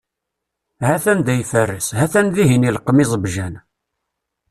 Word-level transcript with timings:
Ha-t-an 0.87 1.19
da 1.25 1.33
iferres, 1.43 1.87
ha-t-an 1.97 2.27
dihin 2.35 2.67
ileqqem 2.69 3.01
iẓebbjan. 3.03 3.53